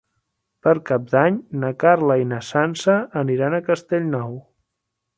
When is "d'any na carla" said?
1.11-2.17